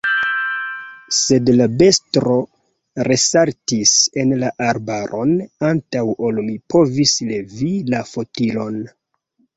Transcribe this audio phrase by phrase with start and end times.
[1.17, 2.31] Sed la besto
[3.09, 3.93] resaltis
[4.23, 5.37] en la arbaron,
[5.71, 8.81] antaŭ ol mi povis levi la fotilon.